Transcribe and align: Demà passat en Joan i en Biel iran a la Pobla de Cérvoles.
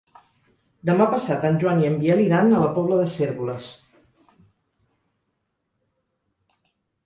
Demà 0.89 1.05
passat 1.11 1.45
en 1.49 1.59
Joan 1.63 1.83
i 1.83 1.89
en 1.89 1.99
Biel 2.05 2.23
iran 2.23 2.49
a 2.49 2.63
la 2.65 2.71
Pobla 2.79 2.99
de 3.01 3.11
Cérvoles. 3.17 3.69